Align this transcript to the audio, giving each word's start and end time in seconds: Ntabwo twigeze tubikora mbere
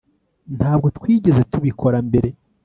Ntabwo 0.57 0.87
twigeze 0.97 1.41
tubikora 1.51 1.97
mbere 2.07 2.29